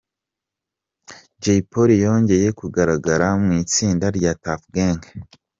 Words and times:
Jay 1.41 1.61
Polly 1.71 1.95
yongeye 2.05 2.47
kugaragara 2.59 3.27
mu 3.43 3.51
itsinda 3.63 4.05
rya 4.17 4.31
Tuff 4.43 4.61
Gang. 4.75 5.01